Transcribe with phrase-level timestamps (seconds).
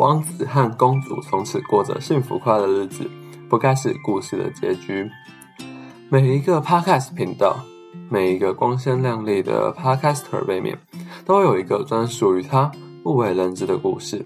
[0.00, 3.10] 王子和公主从此过着幸福快乐的日子，
[3.50, 5.10] 不该是故事的结局。
[6.08, 7.58] 每一个 Podcast 频道，
[8.08, 10.80] 每一个光鲜亮丽的 Podcaster 背面，
[11.26, 12.72] 都有一个专属于他
[13.02, 14.24] 不为人知的故事。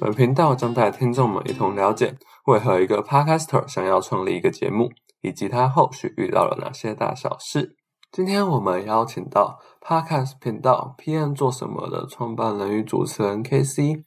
[0.00, 2.16] 本频道将带听众们一同了解，
[2.46, 7.76] 为何一个 Podcaster 想要创立一个节目，以及他后续遇到了哪些大小事。
[8.10, 14.02] 今天我们邀请到 Podcast 频道 PM 做什么的创办人与主持人 KC。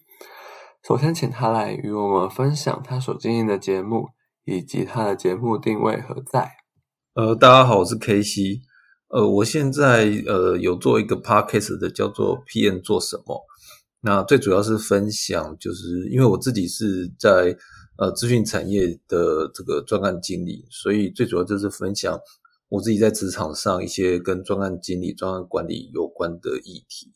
[0.87, 4.09] 首先，请他来与我们分享他所经营的节目，
[4.45, 6.47] 以及他的节目定位何在。
[7.15, 8.61] 呃，大家好，我是 KC。
[9.07, 13.43] 呃，我现在呃有做一个 Podcast 的，叫做 PM 做什么。
[14.01, 17.57] 那最主要是分享，就是因为我自己是在
[17.97, 22.15] 呃资讯产业的这个专案经理，所以最主要就是分享
[22.69, 27.11] 我自己在职场上一些跟专案经理、专案管理有关的议题。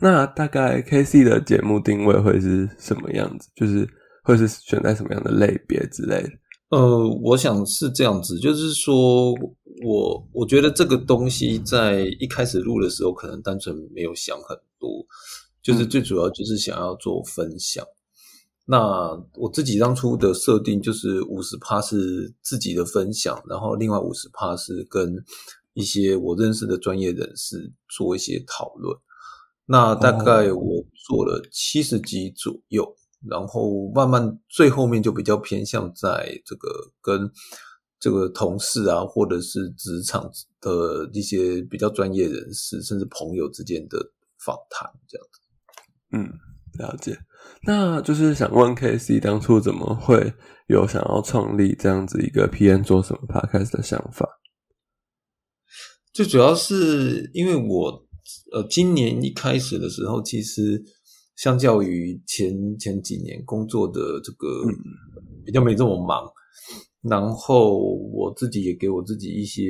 [0.00, 3.48] 那大概 K C 的节目定位会是什么样子？
[3.54, 3.88] 就是
[4.22, 6.30] 会是选在什么样的类别之类的？
[6.70, 9.32] 呃，我想是这样子，就是说
[9.84, 15.06] 我我觉得这个东西在一开始录的时候，可能单纯没有想很多，
[15.62, 17.84] 就是最主要就是想要做分享。
[18.66, 25.22] 那我自己当初的设定就是五十趴是自己的分享，然后另外五十趴是跟
[25.74, 28.96] 一些我认识的专业人士做一些讨论。
[29.66, 32.86] 那大概我做了七十集左右，
[33.26, 36.68] 然后慢慢最后面就比较偏向在这个
[37.00, 37.30] 跟
[37.98, 43.98] 这个同事啊，或者是职场的一些比较专业人士，甚至朋友之间的
[44.44, 45.40] 访谈这样子。
[46.12, 46.30] 嗯，
[46.78, 47.18] 了解。
[47.66, 50.34] 那就是想问 K C 当初怎么会
[50.66, 54.28] 有想要创立这样子一个 P N 做什么 Podcast 的想法？
[56.12, 58.03] 最主要是因为我。
[58.52, 60.82] 呃，今年一开始的时候，其实
[61.36, 64.64] 相较于前前几年工作的这个
[65.44, 66.30] 比较没这么忙，
[67.02, 67.78] 然后
[68.12, 69.62] 我自己也给我自己一些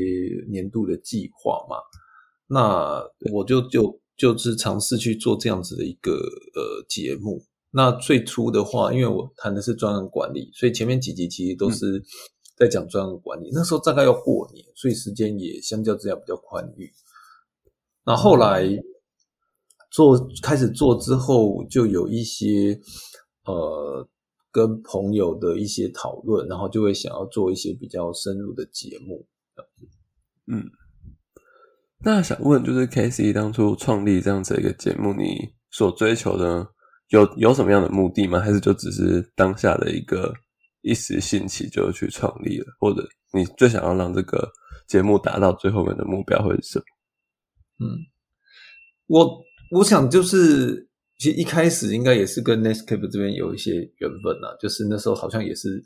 [0.48, 1.76] 年度的计划嘛，
[2.46, 3.02] 那
[3.32, 7.42] 我就就就是尝试去做这样子的一个呃节目。
[7.70, 12.00] 那最初的话，因为我谈的是专案管理，所以前面几集其实都是
[12.56, 13.48] 在讲专案管理。
[13.52, 16.88] 那时候大概要过年，所以时间也相较之下比较宽裕。
[18.06, 18.68] 那后来
[19.90, 22.78] 做开始做之后，就有一些
[23.44, 24.06] 呃
[24.52, 29.26] 跟朋友的一些讨论，然后就会想要做一些比较深入的节目。
[30.46, 30.70] 嗯，
[32.00, 36.68] 那想问就是 K C 当初创立这样子一个节目，你所追求的
[37.08, 38.40] 有有什么样的目的吗？
[38.40, 40.34] 还是就只是当下的一个
[40.82, 42.66] 一时兴起就去创立了？
[42.78, 44.46] 或者你最想要让这个
[44.86, 46.84] 节目达到最后面的目标会是什么？
[47.80, 47.98] 嗯，
[49.06, 49.42] 我
[49.72, 55.82] 我想就是，其实一开始应该也是跟 Netscape 这边有一些缘分呐，就是那时候好像也是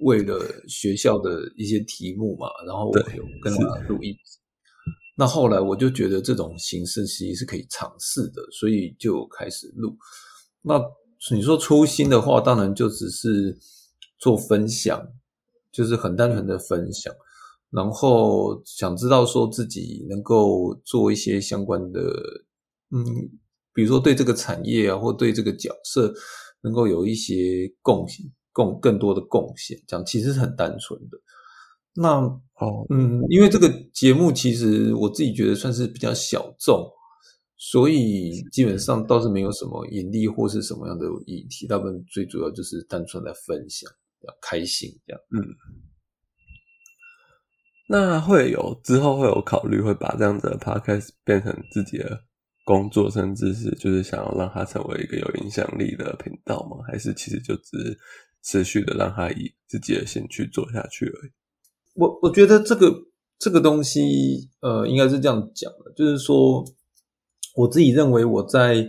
[0.00, 0.38] 为了
[0.68, 4.14] 学校的一些题目嘛，然后我有跟他录音。
[5.16, 9.96] 那后来我就觉得这种形式其实是可以尝试的，所以就开始录。
[10.62, 10.80] 那
[11.30, 13.58] 你说初心的话，当然就只是
[14.18, 15.06] 做分享，
[15.70, 17.14] 就是很单纯的分享。
[17.70, 22.00] 然后想知道说自己能够做一些相关的，
[22.90, 23.04] 嗯，
[23.72, 26.12] 比如说对这个产业啊，或对这个角色
[26.62, 31.18] 能够有一些贡献，贡更多的贡献，这样其实是很单纯的。
[31.94, 32.18] 那
[32.58, 36.84] 哦，嗯，因为这个节目其实我自己觉得算是比较小众，
[37.56, 43.88] 所以基本上倒是没有什么盈利或是什么样的议题，大部分最主要就是单纯的分享，
[44.22, 45.46] 要开心这样，嗯。
[47.92, 52.16] 那会有之后会有考虑会把这样子的 podcast 变成自己的
[52.64, 56.76] 工作，甚至是就是想要让它成为一个有影响力的频道吗？
[56.86, 57.98] 还是其实就只是
[58.44, 61.32] 持续的让它以自己的兴趣做下去而已？
[61.94, 62.94] 我我觉得这个
[63.40, 66.64] 这个东西，呃，应该是这样讲的，就是说
[67.56, 68.88] 我自己认为我在，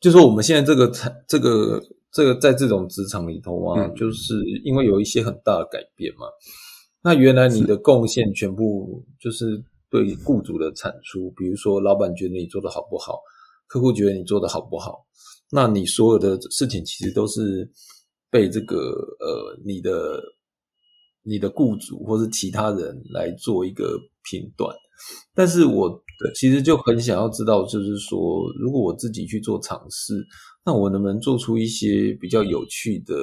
[0.00, 1.78] 就说我们现在这个产这个
[2.10, 6.26] 这个在这种职场里头啊，就是因为有一些很大的改变嘛。
[7.04, 13.20] 那原来你的贡献全部就是对雇主的产出，比如说老板觉得你做的好不好，
[13.66, 15.04] 客户觉得你做的好不好，
[15.50, 17.70] 那你所有的事情其实都是
[18.30, 18.76] 被这个
[19.20, 20.18] 呃你的
[21.22, 23.98] 你的雇主或是其他人来做一个
[24.30, 24.74] 评断。
[25.34, 26.02] 但是我
[26.34, 30.14] 其实就很想要知道，就是说如果我自己去做尝试，
[30.64, 33.14] 那我能不能做出一些比较有趣的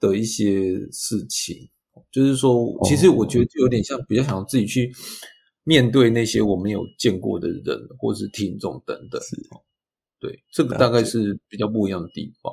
[0.00, 1.54] 的一些事情？
[2.10, 4.92] 就是说，其实我觉得就有点像，比较想要自己去
[5.64, 9.20] 面对那些我没有见过的人，或是听众等等。
[9.22, 9.36] 是，
[10.20, 12.52] 对，这个大概是比较不一样的地方。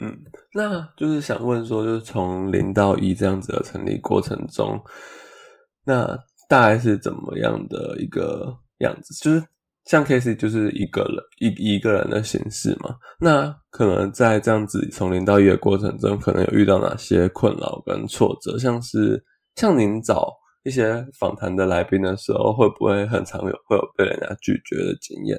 [0.00, 4.82] 嗯，那就是想问说，就是从零到一这样子的成立过程中，
[5.84, 6.18] 那
[6.48, 9.14] 大概是怎么样的一个样子？
[9.22, 9.46] 就是
[9.84, 12.96] 像 Casey 就是一个人一一个人的形式嘛。
[13.20, 18.58] 那可能在这样子从零到一的过程中，可能有遇到哪些困扰跟挫折？
[18.58, 19.22] 像是
[19.56, 20.32] 像您找
[20.64, 25.38] 一些访谈的来宾的时候，会不会很常有会有被人家拒绝的经验？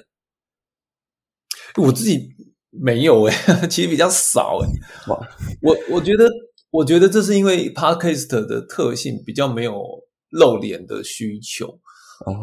[1.77, 2.29] 我自己
[2.69, 3.33] 没有诶，
[3.67, 4.67] 其实比较少诶。
[5.11, 5.27] 哇，
[5.61, 6.29] 我我觉得，
[6.69, 9.81] 我觉得这是因为 podcast 的特性比较没有
[10.29, 11.79] 露脸的需求。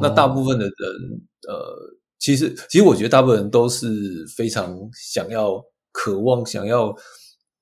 [0.00, 0.72] 那大部分的人，
[1.48, 1.76] 呃，
[2.18, 6.94] 其实其实我觉得大部分人都是非常想要、渴望、想要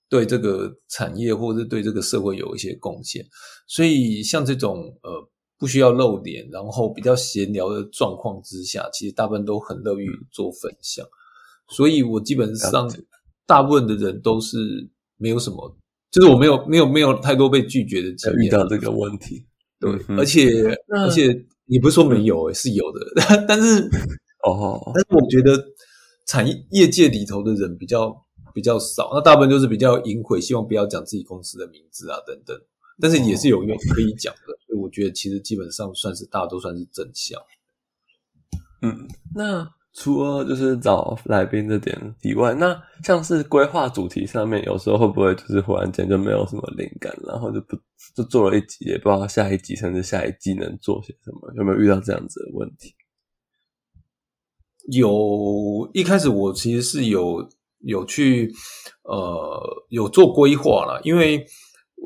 [0.08, 3.24] 对这个产业或者对这个社会有一些贡献。
[3.66, 5.10] 所以像这种呃
[5.58, 11.06] 不需要露脸，然后比较闲聊的状况之下，其实大部分都很乐于做分享。
[11.68, 12.90] 所以我基本上
[13.46, 14.56] 大部分的人都是
[15.16, 15.76] 没有什么，
[16.10, 18.42] 就是我没有没有没有太多被拒绝的经验。
[18.46, 19.46] 遇到这个问题，
[19.78, 20.50] 对，而且
[20.88, 21.32] 而且
[21.70, 23.00] 也不是说没有，是有的，
[23.48, 23.88] 但是
[24.44, 25.56] 哦，但是我觉得
[26.26, 28.14] 产业业界里头的人比较
[28.52, 32.60] 比较少，那大部分就是比较隐晦，希望不要讲自己公司的名字啊等等，
[33.00, 37.40] 但是也是有愿可以讲的，所以我觉得其实基本上算是大家都算是正向。
[38.82, 39.70] 嗯，那。
[39.92, 47.76] 除了就是找来宾这点以外，那像是规划主题上面，有时候会不会就是忽然间就没有什么灵感，然后就不
[48.14, 51.52] 就做了一集，也不知道下一集甚至下一季能做些什么？
[51.56, 52.94] 有没有遇到这样子的问题？
[54.92, 57.46] 有，一开始我其实是有
[57.80, 58.52] 有去
[59.02, 61.44] 呃有做规划了，因为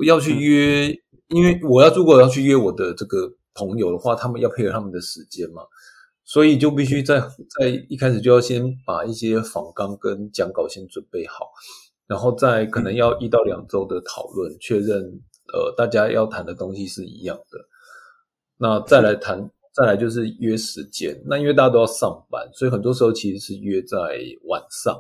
[0.07, 0.89] 要去约，
[1.29, 5.63] 因为我要如果要去约我的这个朋友的话，他们要配合他们的时间嘛。
[6.25, 11.51] 所以就必须在在一开始就要先把一些访纲跟讲稿先准备好，
[12.07, 15.03] 然后再可能要一到两周的讨论，确认
[15.53, 17.59] 呃大家要谈的东西是一样的。
[18.57, 21.21] 那再来谈，再来就是约时间。
[21.27, 23.99] 那因为大家都要上班，所以很多时候其实是约在
[24.45, 24.99] 晚上。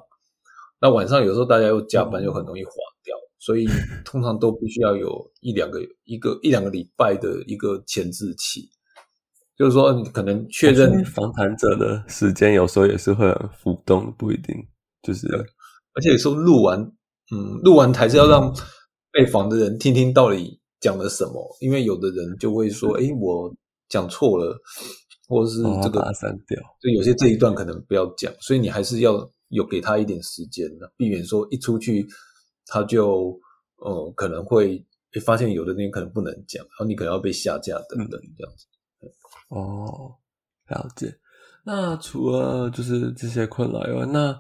[0.81, 2.73] 那晚上有时候大家又加班，又很容易划
[3.03, 3.67] 掉，所以
[4.05, 8.69] 通常都必须要有一两个一个一两个礼拜的一个前置期。
[9.57, 14.55] 就是说，你可能确认访谈者的时间，有时候也是会很浮动，不一定
[15.03, 15.29] 就是。
[15.95, 16.81] 而且有时候录完，
[17.33, 18.53] 嗯，录完还是要让
[19.13, 23.55] 被访的人听听到底讲了什么，因为有的人就会说：“哎，我
[23.89, 24.59] 讲错了，
[25.29, 32.05] 或者是这个删掉。”就有些这一段可能不要讲，所以你还是要有给他一点时间的，避免说一出去
[32.67, 33.39] 他就
[33.77, 34.85] 呃可能会
[35.25, 38.67] 发现有的东西可能不能讲，然后你可能要被下架等等这样子。
[39.49, 40.17] 哦，
[40.69, 41.15] 了解。
[41.65, 44.39] 那除了就是这些困扰以外，那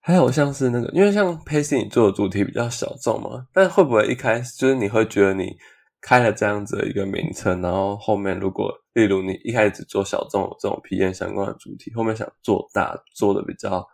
[0.00, 5.56] 还有像是那个，因为像 Pacy 你做的主题比较小众嘛，但会不会一开始就是你会觉得你
[6.00, 13.86] 开了这样子的一个名称，然后后面如果例如你一开始做小众这种皮炎相关的主题，后面想做大做的比较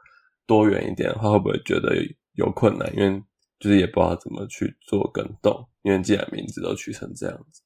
[0.46, 1.96] 多元一点的话，会不会觉得
[2.34, 2.92] 有困难？
[2.96, 3.22] 因为
[3.58, 7.62] 就是也不知道怎么去做跟动，因为既然名字都取成这样子，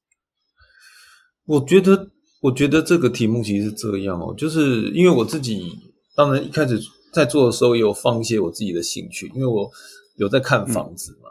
[1.45, 2.09] 我觉得。
[2.41, 5.77] 我觉得这个题目其实是这样哦，就是因为我自己，
[6.15, 6.81] 当然一开始
[7.13, 9.69] 在做的时候也有放一些我自己的兴趣，因为我
[10.15, 11.29] 有在看房子嘛。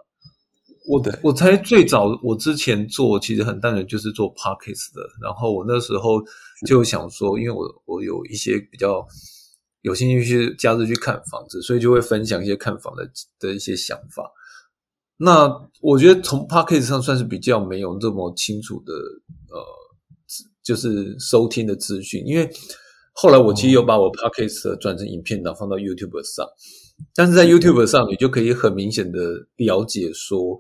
[0.89, 6.23] 我的我才最早，我之前做其实很单纯就是做 parkes 的，然后我那时候
[6.65, 9.05] 就想说，因为我我有一些比较
[9.83, 14.31] 有兴趣去假日去看房子，所以就会分享一些看房的的一些想法。
[15.17, 19.81] 那我觉得从 p a c k a g e 上算是比较没有这么清楚的呃。
[20.63, 22.49] 就是收听的资讯，因为
[23.13, 26.47] 后来我其实有把我 podcast 转成影片档放到 YouTube 上，
[27.15, 30.59] 但是在 YouTube 上你就可以很明显的了解说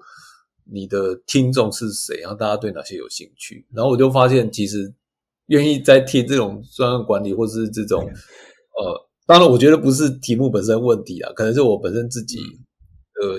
[0.64, 4.92] 你的听众是谁，然后大家对哪些有兴趣，然后我就发现其实
[5.46, 12.38] 愿意在听这种专案管理或是这种呃，当然我觉得不是题目本身问题啊，可能是我本身自己
[13.22, 13.38] 呃，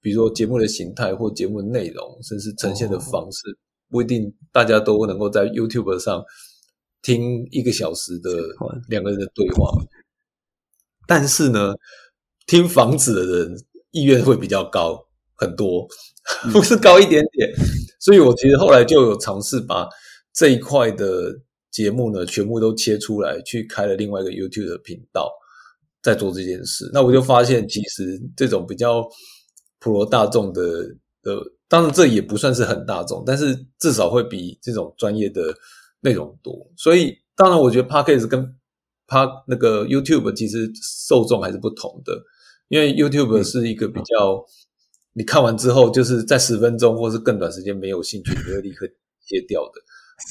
[0.00, 3.58] 比如说节目的形态或节目的内容，甚至呈现的方式。
[3.90, 6.24] 不一定大家都能够在 YouTube 上
[7.02, 8.30] 听一个小时的
[8.88, 9.70] 两个人的对话，
[11.06, 11.74] 但是呢，
[12.46, 13.56] 听房子的人
[13.90, 15.86] 意愿会比较高很多，
[16.52, 17.48] 不是高一点点。
[18.00, 19.88] 所以我其实后来就有尝试把
[20.32, 21.32] 这一块的
[21.70, 25.30] 节目呢，全部都切出来，去开了另外一个 YouTube 的频道，
[26.02, 26.90] 在做这件事。
[26.92, 29.06] 那我就发现，其实这种比较
[29.78, 30.62] 普罗大众的
[31.22, 31.38] 的。
[31.74, 35.52] 当然，这也不算是很大众，但是至少会比这种专业的
[36.02, 36.54] 内容多。
[36.76, 38.46] 所以，当然，我觉得 Podcast 跟
[39.08, 39.16] P
[39.48, 40.70] 那个 YouTube 其实
[41.08, 42.16] 受众还是不同的。
[42.68, 44.40] 因为 YouTube 是一个比较，
[45.14, 48.86] 你看完之后就是在十分钟或是更短时间没有兴趣，你会立刻
[49.26, 49.72] 切掉的。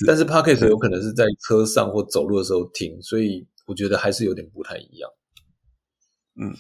[0.08, 5.10] 但是 Podcast 有可能是在车上或走路的时候听，所以我觉得还是有点不太一样。
[6.42, 6.56] 嗯，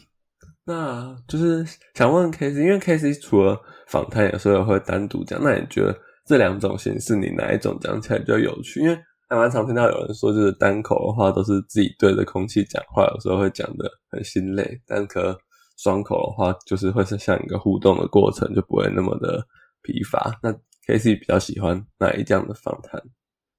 [0.66, 5.94] 那就是想问 K C，因为 K C 除了访谈，有时候会单独讲，那你觉得
[6.26, 8.80] 这两种形式，你哪一种讲起来比较有趣？
[8.80, 15.38] 因为还蛮常听到有人说，就是单口的话都是自己对着空气讲话，有时候会讲的很心累；但可
[15.78, 19.46] 双口的话，就是会是像一个互动的过程，就不会那么的
[19.82, 20.40] 疲乏。
[20.42, 20.50] 那
[20.88, 23.02] K C 比较喜欢哪一样的访谈，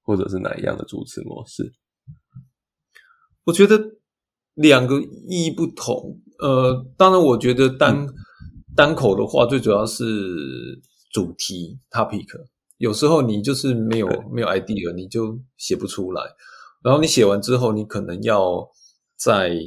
[0.01, 1.71] 或者是哪一样的主持模式？
[3.43, 3.79] 我觉得
[4.55, 6.19] 两个意义不同。
[6.39, 8.07] 呃，当然，我觉得单
[8.75, 10.03] 单口的话，最主要是
[11.11, 12.25] 主题 topic。
[12.77, 16.21] 有时候你就是没有没有 idea，你就写不出来。
[16.83, 18.69] 然后你写完之后，你可能要
[19.17, 19.57] 再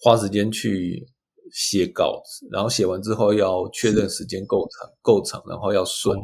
[0.00, 1.04] 花时间去
[1.52, 6.16] 写稿子，然后写完之后要确认时间够长够长，然后要顺。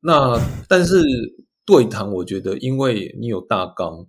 [0.00, 1.02] 那但是
[1.66, 4.06] 对谈，我觉得因为你有大纲，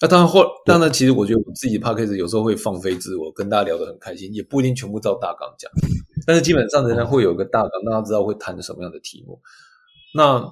[0.00, 5.70] 那当然后当然，其实我觉得我自己 p a c k a g e 有时候会放飞自我，跟大家聊得很开心，也不一定全部照大纲讲，
[6.26, 9.40] 但是基本上仍然会有个大纲，让大家知道会谈什么样的题目。
[10.14, 10.44] 那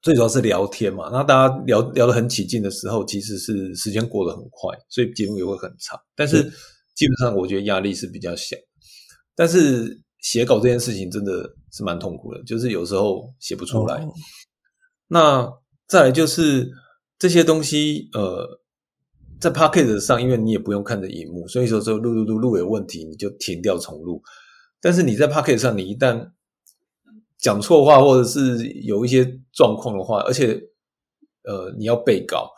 [0.00, 6.00] 最主要是聊天嘛，那大家聊聊得很起劲的时候，其实是时间过得很快，所以节目也会很长。
[6.14, 6.42] 但是
[6.94, 8.56] 基本上我觉得压力是比较小，
[9.34, 14.06] 但是写稿这件事情真的是蛮痛苦的，就是有时候写不出来。
[15.08, 15.46] 那
[15.86, 16.70] 再来就是
[17.18, 18.60] 这些东西，呃，
[19.40, 24.22] 在 p o c k e t 上，因为你也不用看着荧幕，所以说说录录录录有问题，你就停掉重录。
[24.80, 26.30] 但是你在 p o c k e t 上，你一旦
[27.38, 30.60] 讲错话，或者是有一些状况的话，而且
[31.44, 32.50] 呃，你要背稿，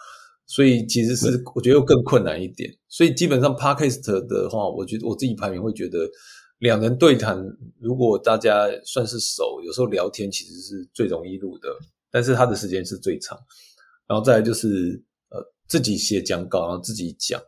[0.47, 2.69] 所以其实是我觉得又更困难一点。
[2.89, 6.09] 所以基本上 p o c k e t 的话，我觉得我自己排名会觉得，
[6.59, 7.39] 两人对谈，
[7.81, 11.69] 如果大家算是熟，有时候聊天其实是最容易录的，
[12.11, 13.39] 但是他的时间是最长。
[14.09, 15.39] 然后再来就是呃，
[15.69, 17.41] 自己写讲稿，然后自己讲，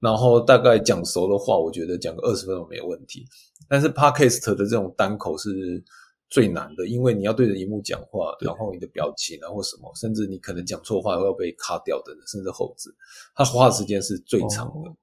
[0.00, 3.24] 然后大概讲熟的话，我觉得讲个二十分钟没有问题。
[3.68, 5.84] 但是 podcast 的这种单口是。
[6.32, 12.88] 最难的，因为你要对着荧幕讲话，然后你的表情，然后什么，甚至你可能讲错话要被卡掉的，甚至后置，
[13.34, 14.94] 它花的时间是最长的，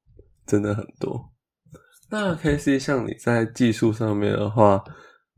[0.45, 1.21] 真的很多。
[2.09, 4.81] 那 K C 像你在技术上面的话，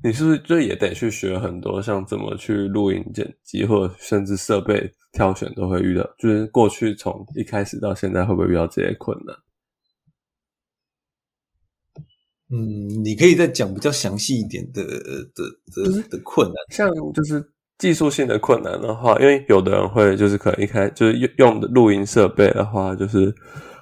[0.02, 6.04] 你是不是就也得去学很多，像怎么去录音剪辑，或者甚至设备挑选都会遇到？
[6.18, 9.36] 就是过去从一开始到现在，会不会遇到这些困难？
[12.52, 15.44] 嗯，你可以再讲比较详细一点的的
[15.76, 23.32] 的的困难，像就是技术性的困难的话，因为有的人会就是可能一开就是用用的录音设备的话，就是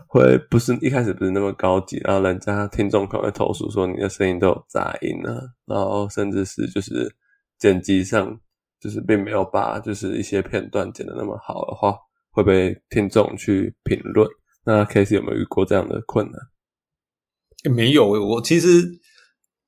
[0.08, 7.14] 会不是一开始不是那么高级，然后人家听众可能会投诉说你的声音都有杂音啊，然后甚至是就是
[7.60, 8.40] 剪辑上
[8.80, 11.96] 就是并没有把就是一些片段剪的那么好的话，
[12.32, 14.28] 会被听众去评论。
[14.64, 17.74] 那 K C 有没有遇过这样的困难？
[17.74, 19.00] 没有，我其实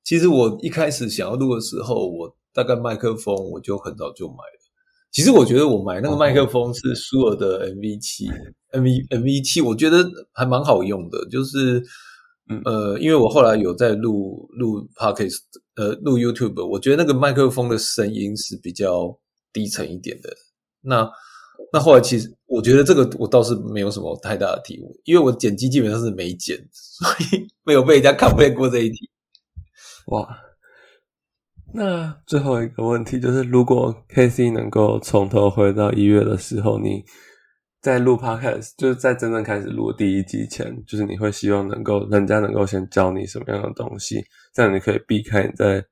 [0.03, 4.58] 其实我一开始想要录的时候，我大概麦克风我就很早就买了。
[5.11, 8.27] 其实我觉得我买那个麦克风是舒尔的 MV 七
[8.71, 11.27] ，MV MV 七，我觉得还蛮好用的。
[11.29, 11.83] 就是
[12.65, 15.39] 呃，因为我后来有在录录 Podcast，
[15.75, 19.17] 呃，录 YouTube，我觉得那个麦克风的声音是比较
[19.51, 20.29] 低沉一点的。
[20.81, 21.09] 那
[21.73, 29.09] 那后来其实我觉得这个我倒是没有什么太大的体悟，因为我剪辑基本上是没剪，所以没有被人家拷贝过这一题。
[30.07, 30.27] 哇，
[31.73, 37.03] 那最后一个问题就是，如果 K C 能够从头回到一月的时候，你
[37.81, 44.21] 在录 Podcast，就是在真正开始录第一集前，就是你会希望能够人家能够先教你什么样的东西，
[44.53, 45.83] 这样你可以避开你在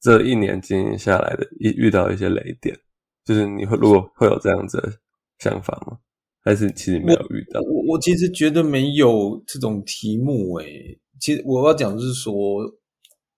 [0.00, 2.76] 这一年经营下来的遇遇到一些雷点，
[3.24, 4.98] 就是你会如果会有这样子。
[5.38, 5.98] 想法吗？
[6.44, 7.60] 还是其实没有遇到？
[7.62, 10.96] 我我其实觉得没有这种题目诶。
[11.18, 12.32] 其实我要讲就是说，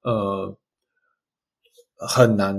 [0.03, 0.55] 呃，
[2.07, 2.59] 很难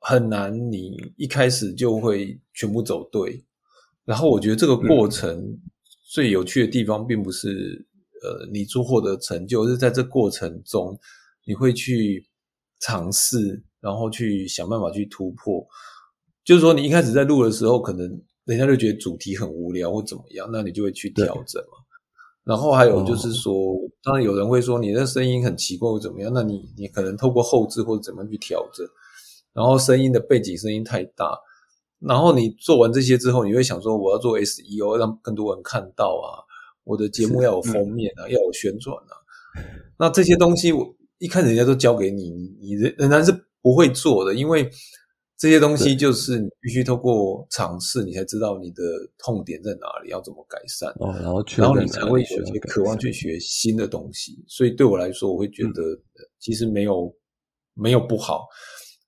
[0.00, 3.44] 很难，你一开始就会全部走对。
[4.04, 5.58] 然后我觉得这个过程
[6.12, 7.86] 最有趣的地方，并不是
[8.22, 10.98] 呃你做获得成就，是在这过程中
[11.44, 12.26] 你会去
[12.80, 15.66] 尝试，然后去想办法去突破。
[16.44, 18.22] 就是说，你一开始在录的时候，可能。
[18.46, 21.82] 人家就觉得主题很无聊或怎么样，那你就会去调整嘛。
[22.46, 23.74] 然后还有就是说，
[24.04, 28.86] 当然有人会说你的声音很奇怪或怎么样，那你你可能透过后置或者怎么样去调整。
[29.52, 31.36] 然后声音的背景声音太大，
[31.98, 36.38] 然后你做完这些之后，你会想说我要做 SEO，让更多人看到啊，
[36.84, 39.16] 我的节目要有封面啊，要有宣传啊。
[39.98, 40.86] 那这些东西我
[41.18, 44.70] 一开始人家都交给你，你你仍仍然是不会做的，因为
[45.38, 48.82] 这些东西就是你必须透过尝试，你才知道你的
[49.18, 50.88] 痛点在哪里，要怎么改善。
[50.98, 54.42] 哦，然后然后你才会有些渴望去学新的东西。
[54.48, 55.82] 所以对我来说，我会觉得
[56.38, 57.14] 其实没有
[57.74, 58.46] 没有不好，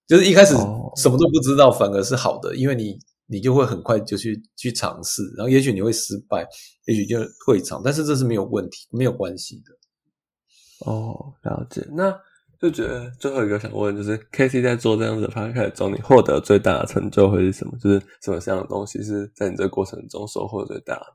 [0.07, 0.55] 就是一开始
[0.97, 6.47] 什么都不知道，反而是好的，因为你你就会很快就去去尝试，然后也许你会失败，
[6.87, 10.91] 也许就退场，但是这是没有问题，没有关系的。
[10.91, 11.87] 哦，了解。
[11.93, 12.15] 那
[12.61, 17.73] 就觉得最后一个想问，就是 K C 在做这样子的 p 开始中，你获得最大的成就会是什么？
[17.79, 21.07] 就是什么样的东西是在你这个过程中收获最大的？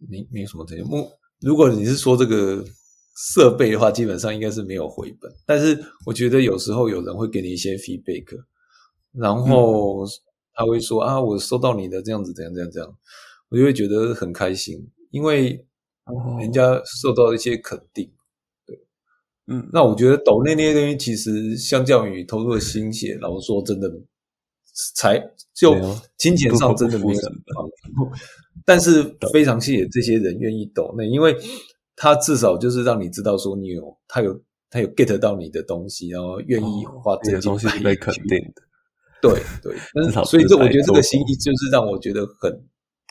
[0.08, 0.84] 没没有什么成就。
[1.40, 2.64] 如果你是说这个
[3.16, 5.30] 设备的话，基本上应该是没有回本。
[5.44, 8.42] 但是我觉得有时候有人会给你一些 feedback，
[9.12, 10.06] 然后
[10.54, 12.96] 他会说啊，我收到你的这样子，怎样怎样怎样，
[13.50, 15.66] 我就会觉得很开心，因为
[16.40, 18.10] 人家受到一些肯定。
[19.52, 23.86] 嗯，那我觉得抖那那些东西，其实相较于投入的心血，老实说，真的
[24.94, 25.22] 才
[25.54, 25.76] 就
[26.16, 28.10] 金钱上真的没有什么帮助。
[28.64, 31.36] 但是 非常谢谢这些人愿意抖那，因为
[31.94, 34.40] 他至少就是让你知道说你有他有
[34.70, 38.62] 他有 get 到你的东西，然后愿意花这些东西被肯定的。
[39.20, 39.76] 对对，
[40.24, 42.64] 所以这我觉得这个心意就是让我觉得很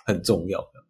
[0.07, 0.81] 很重要的。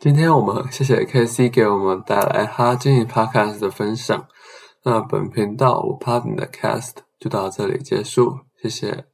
[0.00, 4.28] 今天我们谢谢 K C 给我们带来他经营 Podcast 的分享。
[4.84, 9.11] 那本频道我 Partner 的 Cast 就到这里结束，谢谢。